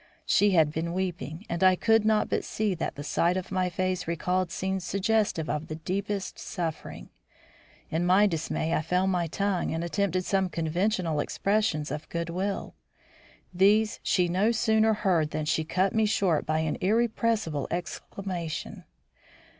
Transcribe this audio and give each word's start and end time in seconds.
She 0.25 0.53
had 0.53 0.71
been 0.71 0.93
weeping, 0.93 1.45
and 1.47 1.63
I 1.63 1.75
could 1.75 2.05
not 2.05 2.27
but 2.27 2.43
see 2.43 2.73
that 2.73 2.95
the 2.95 3.03
sight 3.03 3.37
of 3.37 3.51
my 3.51 3.69
face 3.69 4.07
recalled 4.07 4.49
scenes 4.49 4.83
suggestive 4.83 5.47
of 5.47 5.67
the 5.67 5.75
deepest 5.75 6.39
suffering. 6.39 7.11
In 7.91 8.07
my 8.07 8.25
dismay 8.25 8.73
I 8.73 8.81
found 8.81 9.11
my 9.11 9.27
tongue 9.27 9.71
and 9.71 9.83
attempted 9.83 10.25
some 10.25 10.49
conventional 10.49 11.19
expressions 11.19 11.91
of 11.91 12.09
good 12.09 12.31
will. 12.31 12.73
These 13.53 13.99
she 14.01 14.27
no 14.27 14.51
sooner 14.51 14.95
heard 14.95 15.29
than 15.29 15.45
she 15.45 15.63
cut 15.63 15.93
me 15.93 16.07
short 16.07 16.47
by 16.47 16.61
an 16.61 16.79
irrepressible 16.81 17.67
exclamation. 17.69 18.85